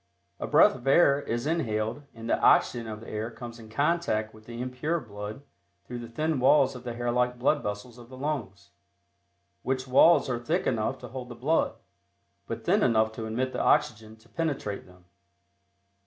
A 0.39 0.47
breath 0.47 0.73
of 0.73 0.87
air 0.87 1.21
is 1.21 1.45
inhaled 1.45 2.01
and 2.15 2.27
the 2.27 2.39
oxygen 2.39 2.87
of 2.87 3.01
the 3.01 3.07
air 3.07 3.29
comes 3.29 3.59
in 3.59 3.69
contact 3.69 4.33
with 4.33 4.45
the 4.47 4.59
impure 4.59 4.99
blood 4.99 5.43
through 5.85 5.99
the 5.99 6.07
thin 6.09 6.39
walls 6.39 6.73
of 6.75 6.83
the 6.83 6.95
hair 6.95 7.11
like 7.11 7.37
blood 7.37 7.61
vessels 7.61 7.99
of 7.99 8.09
the 8.09 8.17
lungs, 8.17 8.71
which 9.61 9.87
walls 9.87 10.27
are 10.27 10.39
thick 10.39 10.65
enough 10.65 10.97
to 11.01 11.09
hold 11.09 11.29
the 11.29 11.35
blood, 11.35 11.73
but 12.47 12.65
thin 12.65 12.81
enough 12.81 13.11
to 13.11 13.27
admit 13.27 13.53
the 13.53 13.61
oxygen 13.61 14.15
to 14.15 14.27
penetrate 14.27 14.87
them. 14.87 15.05